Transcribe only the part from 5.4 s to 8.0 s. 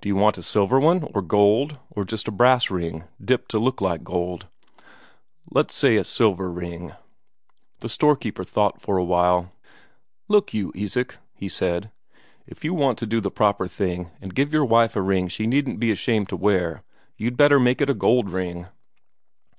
"Let's say a silver ring." The